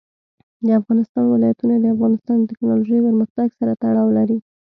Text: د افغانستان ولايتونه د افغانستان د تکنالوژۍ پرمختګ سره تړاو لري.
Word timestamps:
د 0.65 0.67
افغانستان 0.79 1.23
ولايتونه 1.29 1.73
د 1.77 1.85
افغانستان 1.95 2.37
د 2.39 2.43
تکنالوژۍ 2.51 2.99
پرمختګ 3.07 3.47
سره 3.59 3.71
تړاو 3.83 4.07
لري. 4.17 4.37